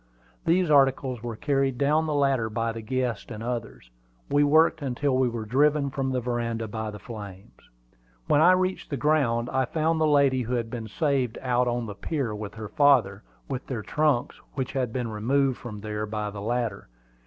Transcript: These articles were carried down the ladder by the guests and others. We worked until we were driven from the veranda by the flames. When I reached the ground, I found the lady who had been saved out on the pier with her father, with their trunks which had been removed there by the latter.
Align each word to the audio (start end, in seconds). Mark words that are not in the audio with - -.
These 0.47 0.71
articles 0.71 1.21
were 1.21 1.35
carried 1.35 1.77
down 1.77 2.07
the 2.07 2.15
ladder 2.15 2.49
by 2.49 2.71
the 2.71 2.81
guests 2.81 3.29
and 3.29 3.43
others. 3.43 3.91
We 4.31 4.43
worked 4.43 4.81
until 4.81 5.15
we 5.15 5.29
were 5.29 5.45
driven 5.45 5.91
from 5.91 6.11
the 6.11 6.19
veranda 6.19 6.67
by 6.67 6.89
the 6.89 6.97
flames. 6.97 7.69
When 8.25 8.41
I 8.41 8.53
reached 8.53 8.89
the 8.89 8.97
ground, 8.97 9.47
I 9.51 9.65
found 9.65 10.01
the 10.01 10.07
lady 10.07 10.41
who 10.41 10.55
had 10.55 10.71
been 10.71 10.87
saved 10.87 11.37
out 11.43 11.67
on 11.67 11.85
the 11.85 11.93
pier 11.93 12.33
with 12.33 12.55
her 12.55 12.69
father, 12.69 13.21
with 13.47 13.67
their 13.67 13.83
trunks 13.83 14.41
which 14.55 14.71
had 14.73 14.91
been 14.91 15.07
removed 15.11 15.63
there 15.83 16.07
by 16.07 16.31
the 16.31 16.41
latter. 16.41 16.87